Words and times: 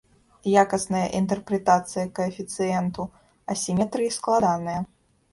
Якасная 0.61 1.01
інтэрпрэтацыя 1.17 2.05
каэфіцыенту 2.19 3.05
асіметрыі 3.57 4.09
складаная. 4.17 4.79